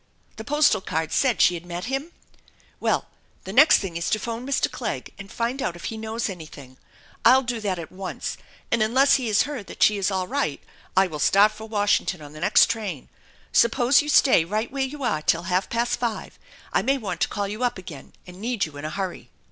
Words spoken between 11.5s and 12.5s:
for Washington on the